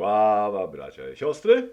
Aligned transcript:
Sława 0.00 0.66
bracia 0.66 1.10
i 1.10 1.16
siostry. 1.16 1.72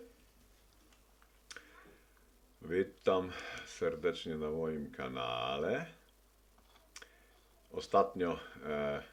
Witam 2.61 3.31
serdecznie 3.65 4.35
na 4.35 4.49
moim 4.49 4.91
kanale. 4.91 5.85
Ostatnio 7.71 8.39
e, 8.65 9.03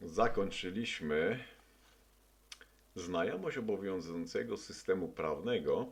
zakończyliśmy 0.00 1.44
znajomość 2.94 3.56
obowiązującego 3.56 4.56
systemu 4.56 5.08
prawnego 5.08 5.86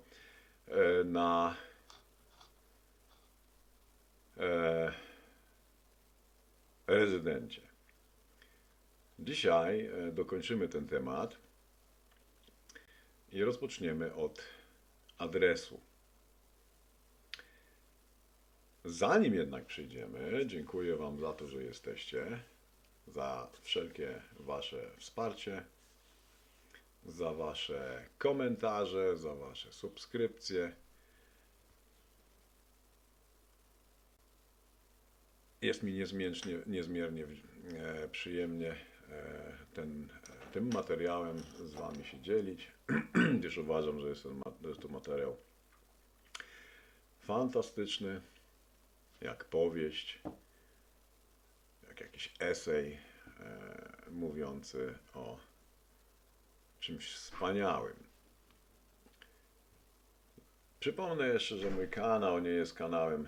e, 0.68 1.04
na 1.04 1.56
e, 4.36 4.92
rezydencie. 6.86 7.62
Dzisiaj 9.18 9.86
e, 9.86 10.12
dokończymy 10.12 10.68
ten 10.68 10.86
temat 10.86 11.49
i 13.32 13.44
rozpoczniemy 13.44 14.14
od 14.14 14.42
adresu. 15.18 15.80
Zanim 18.84 19.34
jednak 19.34 19.66
przyjdziemy, 19.66 20.46
dziękuję 20.46 20.96
Wam 20.96 21.20
za 21.20 21.32
to, 21.32 21.48
że 21.48 21.62
jesteście, 21.62 22.40
za 23.06 23.50
wszelkie 23.62 24.22
Wasze 24.38 24.90
wsparcie, 24.96 25.64
za 27.06 27.32
Wasze 27.32 28.06
komentarze, 28.18 29.16
za 29.16 29.34
Wasze 29.34 29.72
subskrypcje. 29.72 30.76
Jest 35.62 35.82
mi 35.82 35.92
niezmiernie, 35.92 36.58
niezmiernie 36.66 37.26
przyjemnie 38.12 38.74
e, 39.10 39.52
ten, 39.74 40.08
e, 40.30 40.39
tym 40.52 40.70
materiałem 40.74 41.38
z 41.38 41.74
Wami 41.74 42.04
się 42.04 42.20
dzielić, 42.20 42.68
gdyż 43.38 43.58
uważam, 43.58 44.00
że 44.00 44.08
jest, 44.08 44.22
ten, 44.22 44.40
jest 44.64 44.80
to 44.80 44.88
materiał 44.88 45.36
fantastyczny, 47.18 48.20
jak 49.20 49.44
powieść, 49.44 50.18
jak 51.88 52.00
jakiś 52.00 52.34
esej 52.38 52.98
e, 53.40 54.10
mówiący 54.10 54.94
o 55.14 55.38
czymś 56.80 57.12
wspaniałym. 57.12 57.96
Przypomnę 60.80 61.28
jeszcze, 61.28 61.56
że 61.56 61.70
mój 61.70 61.88
kanał 61.88 62.38
nie 62.38 62.50
jest 62.50 62.74
kanałem, 62.74 63.26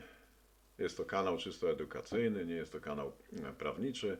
jest 0.78 0.97
to 0.97 1.05
kanał 1.05 1.39
czysto 1.39 1.70
edukacyjny, 1.70 2.47
nie 2.47 2.55
jest 2.55 2.73
to 2.73 2.81
kanał 2.81 3.12
e, 3.43 3.53
prawniczy. 3.53 4.19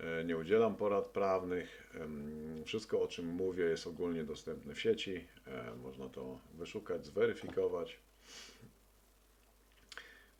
E, 0.00 0.24
Nie 0.24 0.36
udzielam 0.36 0.76
porad 0.76 1.06
prawnych. 1.06 1.94
Wszystko, 2.64 3.02
o 3.02 3.08
czym 3.08 3.26
mówię, 3.26 3.64
jest 3.64 3.86
ogólnie 3.86 4.24
dostępne 4.24 4.74
w 4.74 4.80
sieci. 4.80 5.26
E, 5.46 5.74
Można 5.82 6.08
to 6.08 6.38
wyszukać, 6.54 7.06
zweryfikować. 7.06 7.98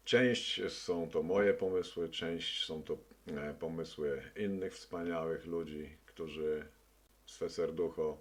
Część 0.05 0.73
są 0.73 1.11
to 1.11 1.23
moje 1.23 1.55
pomysły, 1.55 2.09
część 2.09 2.65
są 2.67 2.83
to 2.83 2.99
e, 3.27 3.55
pomysły 3.55 4.23
innych 4.37 4.75
wspaniałych 4.75 5.47
ludzi, 5.47 5.97
którzy 6.07 6.67
swe 7.27 7.51
serducho, 7.51 8.19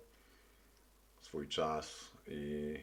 swój 1.22 1.48
czas 1.48 2.12
i 2.28 2.74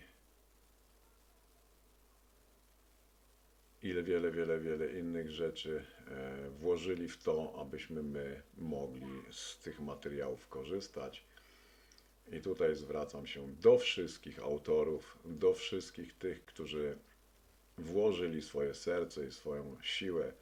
ile 3.85 4.03
wiele, 4.03 4.31
wiele, 4.31 4.61
wiele 4.61 4.87
innych 4.93 5.31
rzeczy 5.31 5.85
e, 6.09 6.51
włożyli 6.51 7.09
w 7.09 7.23
to, 7.23 7.55
abyśmy 7.61 8.03
my 8.03 8.43
mogli 8.59 9.07
z 9.31 9.59
tych 9.59 9.81
materiałów 9.81 10.49
korzystać. 10.49 11.25
I 12.33 12.41
tutaj 12.41 12.75
zwracam 12.75 13.27
się 13.27 13.49
do 13.63 13.79
wszystkich 13.79 14.39
autorów, 14.39 15.19
do 15.25 15.55
wszystkich 15.55 16.19
tych, 16.19 16.45
którzy 16.45 16.99
włożyli 17.79 18.43
swoje 18.43 18.75
serce 18.75 19.27
i 19.27 19.33
swoją 19.33 19.77
siłę, 19.83 20.33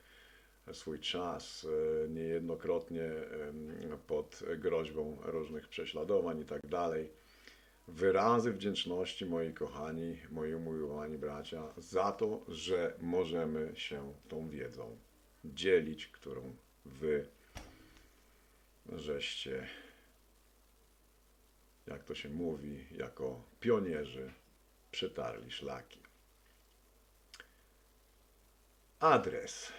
swój 0.73 0.99
czas, 0.99 1.67
e, 2.05 2.09
niejednokrotnie 2.09 3.11
pod 4.07 4.43
groźbą 4.59 5.19
różnych 5.23 5.69
prześladowań 5.69 6.41
i 6.41 6.45
tak 6.45 6.67
dalej. 6.67 7.11
Wyrazy 7.89 8.53
wdzięczności, 8.53 9.27
moi 9.27 9.55
kochani, 9.55 10.19
moi 10.31 10.55
umiłowani 10.55 11.19
bracia, 11.19 11.63
za 11.77 12.13
to, 12.13 12.45
że 12.49 12.97
możemy 13.01 13.73
się 13.77 14.15
tą 14.29 14.49
wiedzą 14.49 14.97
dzielić, 15.45 16.07
którą 16.07 16.57
wy 16.85 17.27
żeście, 18.89 19.69
jak 21.87 22.05
to 22.05 22.15
się 22.15 22.29
mówi, 22.29 22.87
jako 22.91 23.43
pionierzy 23.61 24.33
przetarli 24.91 25.51
szlaki. 25.51 26.01
Adres. 29.01 29.73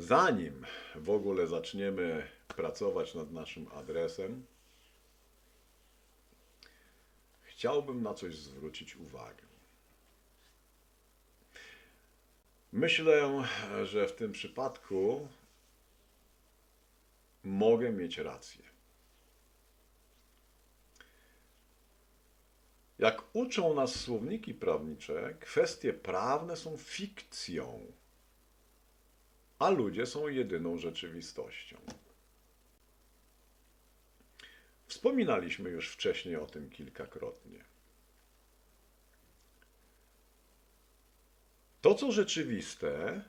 Zanim 0.00 0.66
w 0.94 1.10
ogóle 1.10 1.46
zaczniemy 1.46 2.26
pracować 2.48 3.14
nad 3.14 3.32
naszym 3.32 3.68
adresem, 3.72 4.46
chciałbym 7.42 8.02
na 8.02 8.14
coś 8.14 8.36
zwrócić 8.36 8.96
uwagę. 8.96 9.42
Myślę, 12.72 13.44
że 13.84 14.08
w 14.08 14.12
tym 14.12 14.32
przypadku 14.32 15.28
mogę 17.44 17.92
mieć 17.92 18.18
rację. 18.18 18.62
Jak 22.98 23.22
uczą 23.32 23.74
nas 23.74 23.94
słowniki 23.94 24.54
prawnicze, 24.54 25.34
kwestie 25.40 25.92
prawne 25.92 26.56
są 26.56 26.76
fikcją, 26.78 27.92
a 29.60 29.70
ludzie 29.70 30.06
są 30.06 30.28
jedyną 30.28 30.78
rzeczywistością. 30.78 31.76
Wspominaliśmy 34.86 35.70
już 35.70 35.88
wcześniej 35.92 36.36
o 36.36 36.46
tym 36.46 36.70
kilkakrotnie. 36.70 37.64
To, 41.80 41.94
co 41.94 42.12
rzeczywiste, 42.12 43.24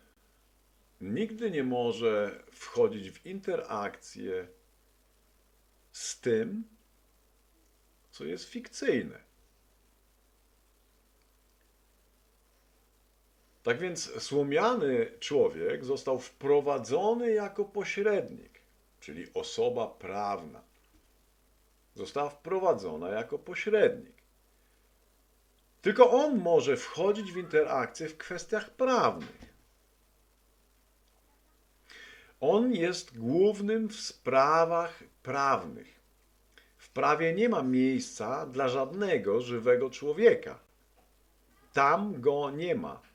nigdy 1.01 1.51
nie 1.51 1.63
może 1.63 2.43
wchodzić 2.51 3.11
w 3.11 3.25
interakcję 3.25 4.47
z 5.91 6.19
tym, 6.19 6.63
co 8.11 8.25
jest 8.25 8.49
fikcyjne. 8.49 9.30
Tak 13.63 13.79
więc 13.79 14.23
słomiany 14.23 15.11
człowiek 15.19 15.85
został 15.85 16.19
wprowadzony 16.19 17.31
jako 17.31 17.65
pośrednik, 17.65 18.61
czyli 18.99 19.27
osoba 19.33 19.87
prawna. 19.87 20.61
Została 21.95 22.29
wprowadzona 22.29 23.09
jako 23.09 23.39
pośrednik. 23.39 24.21
Tylko 25.81 26.11
on 26.11 26.37
może 26.37 26.77
wchodzić 26.77 27.31
w 27.31 27.37
interakcję 27.37 28.09
w 28.09 28.17
kwestiach 28.17 28.69
prawnych. 28.69 29.51
On 32.39 32.73
jest 32.73 33.17
głównym 33.17 33.89
w 33.89 33.95
sprawach 33.95 35.03
prawnych. 35.23 36.01
W 36.77 36.89
prawie 36.89 37.33
nie 37.33 37.49
ma 37.49 37.63
miejsca 37.63 38.45
dla 38.45 38.67
żadnego 38.69 39.41
żywego 39.41 39.89
człowieka. 39.89 40.59
Tam 41.73 42.21
go 42.21 42.51
nie 42.51 42.75
ma. 42.75 43.10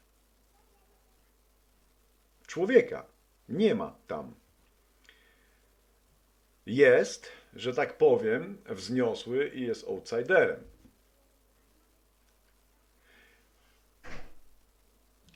Człowieka 2.47 3.07
nie 3.49 3.75
ma 3.75 3.97
tam. 4.07 4.35
Jest, 6.67 7.33
że 7.55 7.75
tak 7.75 7.99
powiem, 7.99 8.59
wzniosły 8.67 9.49
i 9.49 9.63
jest 9.63 9.89
outsiderem. 9.89 10.61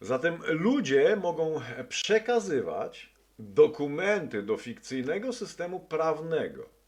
Zatem 0.01 0.43
ludzie 0.47 1.17
mogą 1.17 1.61
przekazywać 1.89 3.15
dokumenty 3.39 4.43
do 4.43 4.57
fikcyjnego 4.57 5.33
systemu 5.33 5.81
prawnego 5.81 6.81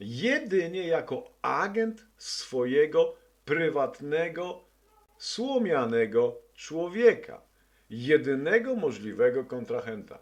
jedynie 0.00 0.86
jako 0.86 1.30
agent 1.42 2.06
swojego 2.16 3.16
prywatnego, 3.44 4.64
słomianego 5.18 6.38
człowieka, 6.54 7.42
jedynego 7.90 8.74
możliwego 8.74 9.44
kontrahenta. 9.44 10.18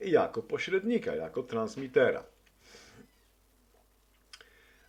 Jako 0.00 0.42
pośrednika, 0.42 1.14
jako 1.14 1.42
transmitera. 1.42 2.24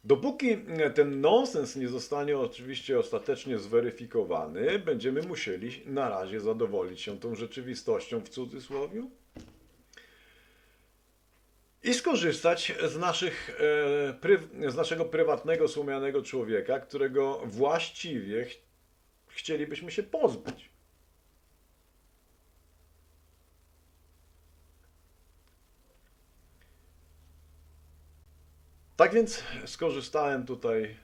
Dopóki 0.04 0.58
ten 0.96 1.22
nonsens 1.22 1.76
nie 1.76 1.88
zostanie 1.88 2.38
oczywiście 2.38 3.00
ostatecznie 3.00 3.60
zweryfikowany, 3.60 4.80
będziemy 4.80 5.22
musieli 5.22 5.82
na 5.86 6.10
razie 6.10 6.40
zadowolić 6.40 7.02
się 7.02 7.20
tą 7.20 7.36
rzeczywistością 7.36 8.22
w 8.22 8.30
cudzysłowie 8.30 9.04
i 11.84 11.94
skorzystać 11.94 12.74
z, 12.88 12.98
naszych, 12.98 13.62
e, 14.64 14.72
z 14.72 14.76
naszego 14.76 15.06
prywatnego, 15.06 15.68
słomianego 15.68 16.22
człowieka, 16.22 16.80
którego 16.80 17.42
właściwie 17.46 18.46
chcielibyśmy 19.36 19.92
się 19.92 20.04
pozbyć. 20.04 20.70
Tak 28.98 29.14
więc 29.14 29.44
skorzystałem 29.66 30.46
tutaj 30.46 30.96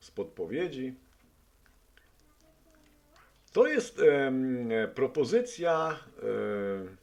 z 0.00 0.10
podpowiedzi. 0.10 0.94
To 3.52 3.66
jest 3.66 3.98
em, 4.00 4.68
propozycja 4.94 5.98
em, 6.78 6.96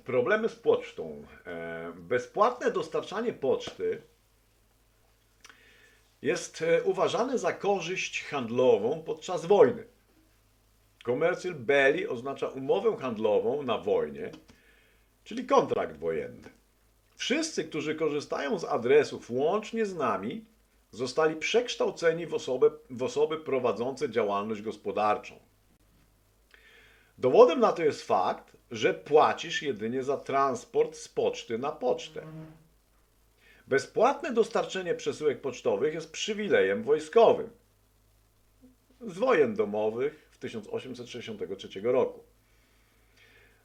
problemy 0.00 0.48
z 0.48 0.54
pocztą. 0.54 1.26
E, 1.46 1.92
Bezpłatne 1.96 2.70
dostarczanie 2.70 3.32
poczty 3.32 4.02
jest 6.22 6.62
e, 6.62 6.82
uważane 6.82 7.38
za 7.38 7.52
korzyść 7.52 8.24
handlową 8.24 9.02
podczas 9.02 9.46
wojny. 9.46 9.86
Commercial 11.04 11.54
belli 11.54 12.08
oznacza 12.08 12.48
umowę 12.48 12.96
handlową 12.96 13.62
na 13.62 13.78
wojnie, 13.78 14.30
czyli 15.24 15.46
kontrakt 15.46 15.96
wojenny. 15.96 16.50
Wszyscy, 17.16 17.64
którzy 17.64 17.94
korzystają 17.94 18.58
z 18.58 18.64
adresów 18.64 19.30
łącznie 19.30 19.86
z 19.86 19.94
nami, 19.94 20.44
zostali 20.90 21.36
przekształceni 21.36 22.26
w 22.26 22.36
w 22.90 23.02
osoby 23.02 23.38
prowadzące 23.38 24.10
działalność 24.10 24.62
gospodarczą. 24.62 25.38
Dowodem 27.18 27.60
na 27.60 27.72
to 27.72 27.82
jest 27.82 28.02
fakt, 28.02 28.53
że 28.74 28.94
płacisz 28.94 29.62
jedynie 29.62 30.02
za 30.02 30.16
transport 30.16 30.96
z 30.96 31.08
poczty 31.08 31.58
na 31.58 31.72
pocztę. 31.72 32.22
Bezpłatne 33.66 34.32
dostarczenie 34.32 34.94
przesyłek 34.94 35.40
pocztowych 35.40 35.94
jest 35.94 36.12
przywilejem 36.12 36.82
wojskowym 36.82 37.50
z 39.00 39.18
wojen 39.18 39.54
domowych 39.54 40.28
w 40.30 40.38
1863 40.38 41.80
roku. 41.80 42.20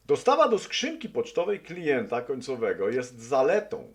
Dostawa 0.05 0.49
do 0.49 0.59
skrzynki 0.59 1.09
pocztowej 1.09 1.59
klienta 1.59 2.21
końcowego 2.21 2.89
jest 2.89 3.19
zaletą, 3.19 3.93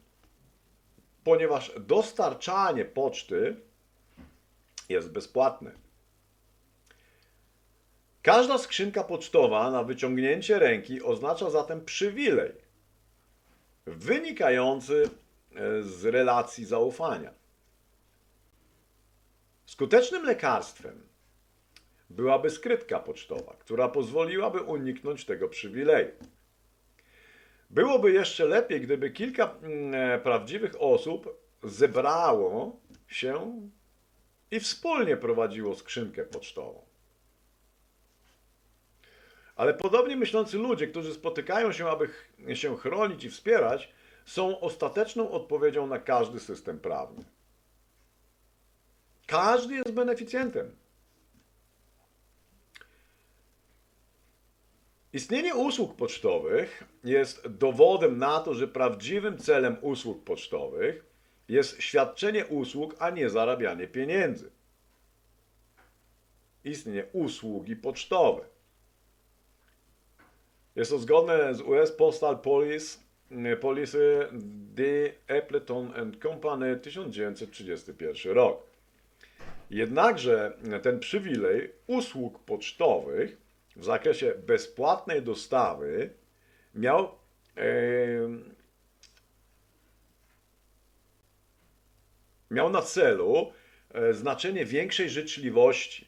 ponieważ 1.24 1.72
dostarczanie 1.80 2.84
poczty 2.84 3.56
jest 4.88 5.12
bezpłatne. 5.12 5.83
Każda 8.24 8.58
skrzynka 8.58 9.04
pocztowa 9.04 9.70
na 9.70 9.84
wyciągnięcie 9.84 10.58
ręki 10.58 11.02
oznacza 11.02 11.50
zatem 11.50 11.84
przywilej 11.84 12.52
wynikający 13.86 15.10
e, 15.54 15.82
z 15.82 16.04
relacji 16.04 16.64
zaufania. 16.64 17.30
Skutecznym 19.66 20.24
lekarstwem 20.24 21.02
byłaby 22.10 22.50
skrytka 22.50 23.00
pocztowa, 23.00 23.56
która 23.58 23.88
pozwoliłaby 23.88 24.62
uniknąć 24.62 25.24
tego 25.24 25.48
przywileju. 25.48 26.12
Byłoby 27.70 28.12
jeszcze 28.12 28.44
lepiej, 28.44 28.80
gdyby 28.80 29.10
kilka 29.10 29.54
mm, 29.62 29.94
e, 29.94 30.18
prawdziwych 30.18 30.72
osób 30.78 31.42
zebrało 31.62 32.80
się 33.08 33.60
i 34.50 34.60
wspólnie 34.60 35.16
prowadziło 35.16 35.74
skrzynkę 35.74 36.24
pocztową. 36.24 36.93
Ale 39.56 39.74
podobnie 39.74 40.16
myślący 40.16 40.58
ludzie, 40.58 40.86
którzy 40.86 41.14
spotykają 41.14 41.72
się, 41.72 41.88
aby 41.88 42.08
się 42.54 42.76
chronić 42.76 43.24
i 43.24 43.30
wspierać, 43.30 43.92
są 44.24 44.60
ostateczną 44.60 45.30
odpowiedzią 45.30 45.86
na 45.86 45.98
każdy 45.98 46.40
system 46.40 46.80
prawny. 46.80 47.24
Każdy 49.26 49.74
jest 49.74 49.92
beneficjentem. 49.92 50.76
Istnienie 55.12 55.54
usług 55.54 55.96
pocztowych 55.96 56.84
jest 57.04 57.48
dowodem 57.48 58.18
na 58.18 58.40
to, 58.40 58.54
że 58.54 58.68
prawdziwym 58.68 59.38
celem 59.38 59.76
usług 59.80 60.24
pocztowych 60.24 61.04
jest 61.48 61.82
świadczenie 61.82 62.46
usług, 62.46 62.96
a 62.98 63.10
nie 63.10 63.30
zarabianie 63.30 63.86
pieniędzy. 63.86 64.50
Istnieje 66.64 67.06
usługi 67.12 67.76
pocztowe. 67.76 68.53
Jest 70.76 70.90
to 70.90 70.98
zgodne 70.98 71.54
z 71.54 71.60
US 71.60 71.92
Postal 71.92 72.38
Police, 72.38 72.98
mm, 73.30 73.60
Policy 73.60 74.28
D. 74.74 74.82
Appleton 75.38 75.92
and 75.96 76.22
Company 76.22 76.76
1931 76.76 78.32
rok. 78.32 78.66
Jednakże 79.70 80.58
ten 80.82 81.00
przywilej 81.00 81.72
usług 81.86 82.38
pocztowych 82.38 83.36
w 83.76 83.84
zakresie 83.84 84.34
bezpłatnej 84.46 85.22
dostawy 85.22 86.10
miał 86.74 87.08
em, 87.56 88.54
miał 92.50 92.70
na 92.70 92.82
celu 92.82 93.52
e, 93.94 94.14
znaczenie 94.14 94.64
większej 94.64 95.10
życzliwości, 95.10 96.06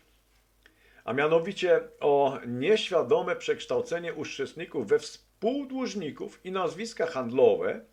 a 1.06 1.12
mianowicie 1.12 1.80
o 2.00 2.38
nieświadome 2.46 3.36
przekształcenie 3.36 4.14
uczestników 4.14 4.88
we 4.88 4.98
współdłużników 4.98 6.40
i 6.44 6.52
nazwiska 6.52 7.06
handlowe 7.06 7.84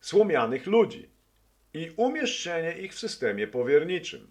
słomianych 0.00 0.66
ludzi 0.66 1.10
i 1.74 1.92
umieszczenie 1.96 2.78
ich 2.78 2.94
w 2.94 2.98
systemie 2.98 3.46
powierniczym. 3.46 4.30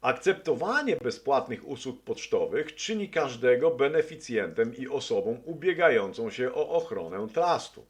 Akceptowanie 0.00 0.96
bezpłatnych 0.96 1.68
usług 1.68 2.02
pocztowych 2.02 2.74
czyni 2.74 3.08
każdego 3.10 3.70
beneficjentem 3.70 4.76
i 4.76 4.88
osobą 4.88 5.42
ubiegającą 5.44 6.30
się 6.30 6.54
o 6.54 6.68
ochronę 6.68 7.28
trustu. 7.34 7.86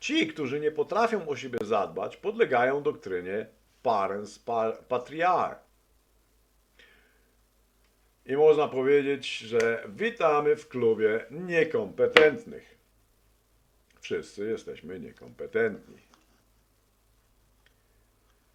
Ci, 0.00 0.26
którzy 0.26 0.60
nie 0.60 0.70
potrafią 0.70 1.28
o 1.28 1.36
siebie 1.36 1.58
zadbać, 1.62 2.16
podlegają 2.16 2.82
doktrynie 2.82 3.46
parens 3.82 4.38
pa- 4.38 4.72
patriae. 4.88 5.67
I 8.28 8.36
można 8.36 8.68
powiedzieć, 8.68 9.38
że 9.38 9.84
witamy 9.88 10.56
w 10.56 10.68
klubie 10.68 11.24
niekompetentnych. 11.30 12.78
Wszyscy 14.00 14.48
jesteśmy 14.48 15.00
niekompetentni. 15.00 15.98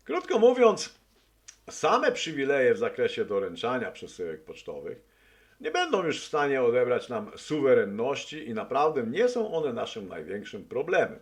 Krótko 0.04 0.40
mówiąc, 0.40 1.00
same 1.70 2.12
przywileje 2.12 2.74
w 2.74 2.78
zakresie 2.78 3.26
doręczania 3.26 3.92
przesyłek 3.92 4.44
pocztowych 4.44 5.14
nie 5.64 5.72
będą 5.72 6.04
już 6.04 6.22
w 6.22 6.28
stanie 6.28 6.62
odebrać 6.62 7.10
nam 7.10 7.32
suwerenności 7.38 8.48
i 8.48 8.54
naprawdę 8.54 9.04
nie 9.04 9.30
są 9.30 9.54
one 9.54 9.74
naszym 9.74 10.08
największym 10.08 10.66
problemem. 10.66 11.20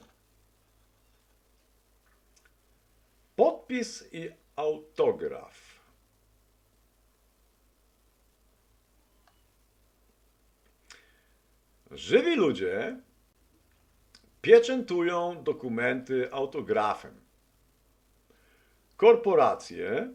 Podpis 3.35 4.09
i 4.13 4.29
autograf. 4.55 5.70
Żywi 11.91 12.35
ludzie 12.35 12.99
pieczętują 14.41 15.43
dokumenty 15.43 16.33
autografem. 16.33 17.21
Korporacje, 18.97 20.13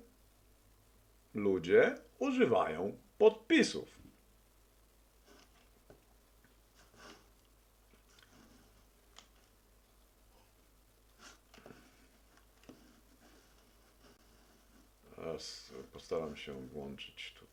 ludzie 1.34 1.94
używają 2.18 2.98
podpisów. 3.18 3.96
Teraz 15.16 15.72
postaram 15.92 16.36
się 16.36 16.66
włączyć 16.66 17.34
tutaj. 17.34 17.45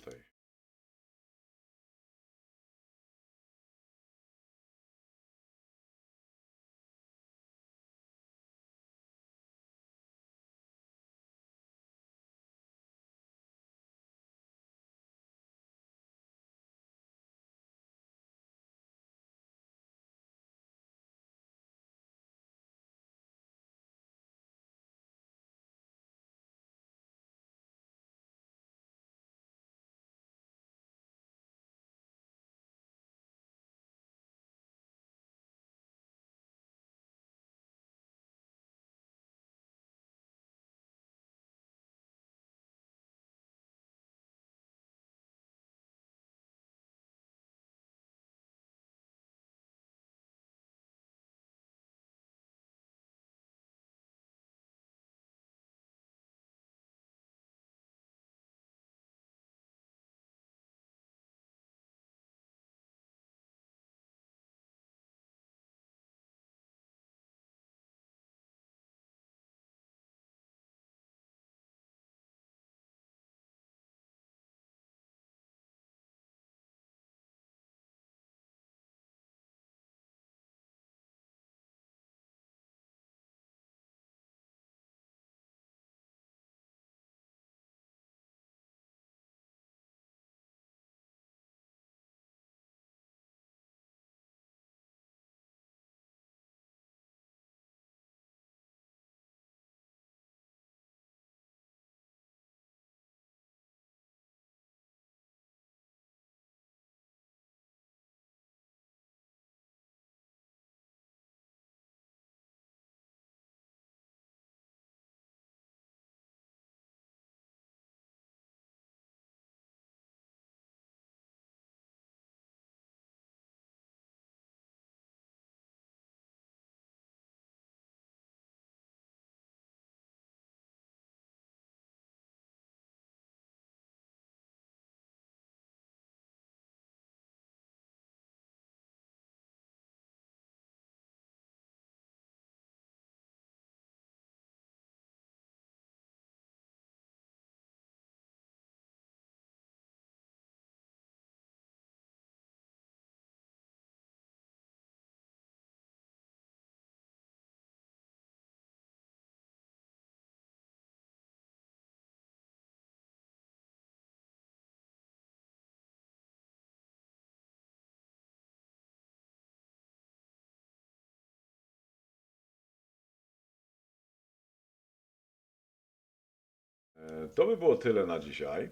To 177.36 177.45
by 177.47 177.57
było 177.57 177.75
tyle 177.75 178.05
na 178.05 178.19
dzisiaj. 178.19 178.69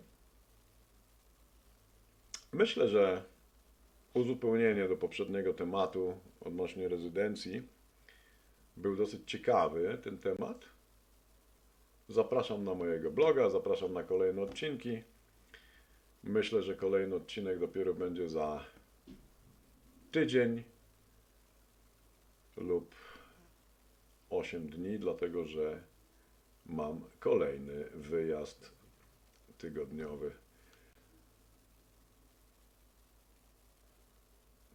Myślę, 2.54 2.88
że 2.88 3.24
uzupełnienie 4.14 4.88
do 4.88 4.98
poprzedniego 4.98 5.54
tematu 5.54 6.20
odnośnie 6.42 6.88
rezydencji 6.88 7.62
był 8.78 8.96
dosyć 8.96 9.32
ciekawy 9.32 9.98
ten 10.04 10.18
temat. 10.18 10.66
Zapraszam 12.08 12.64
na 12.64 12.74
mojego 12.74 13.12
bloga, 13.12 13.50
zapraszam 13.50 13.94
na 13.94 14.04
kolejne 14.04 14.42
odcinki. 14.42 15.04
Myślę, 16.24 16.64
że 16.64 16.76
kolejny 16.76 17.16
odcinek 17.16 17.60
dopiero 17.60 17.94
będzie 17.94 18.30
za 18.30 18.66
tydzień 20.12 20.64
lub 22.58 22.96
8 24.30 24.70
dni, 24.70 25.00
dlatego 25.00 25.46
że 25.46 25.84
mam 26.66 27.02
kolejny 27.20 27.84
wyjazd 27.94 28.72
tygodniowy. 29.58 30.32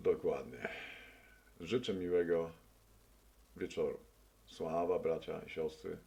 Dokładnie. 0.01 0.69
Życzę 1.61 1.95
miłego 1.95 2.51
wieczoru. 3.57 3.99
Sława, 4.47 4.99
bracia 4.99 5.41
i 5.47 5.51
siostry. 5.51 5.99